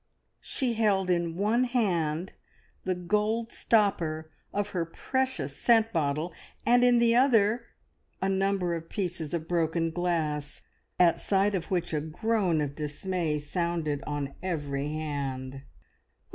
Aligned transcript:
She 0.39 0.73
held 0.73 1.11
in 1.11 1.35
one 1.35 1.65
hand 1.65 2.33
the 2.85 2.95
gold 2.95 3.51
stopper 3.51 4.31
of 4.51 4.69
her 4.69 4.83
precious 4.83 5.55
scent 5.55 5.93
bottle, 5.93 6.33
and 6.65 6.83
in 6.83 6.97
the 6.97 7.15
other 7.15 7.67
a 8.19 8.27
number 8.27 8.73
of 8.73 8.89
pieces 8.89 9.31
of 9.31 9.47
broken 9.47 9.91
glass, 9.91 10.63
at 10.99 11.19
sight 11.21 11.53
of 11.53 11.65
which 11.69 11.93
a 11.93 12.01
groan 12.01 12.61
of 12.61 12.75
dismay 12.75 13.37
sounded 13.37 14.03
on 14.07 14.33
every 14.41 14.87
hand. 14.91 15.61